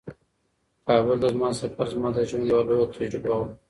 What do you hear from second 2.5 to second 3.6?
یوه لویه تجربه وه.